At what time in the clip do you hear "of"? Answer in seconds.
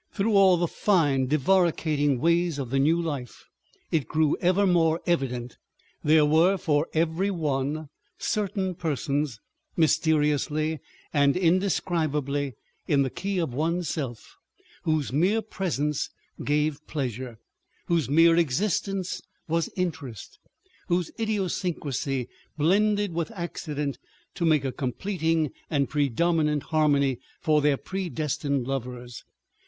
2.57-2.71, 13.37-13.53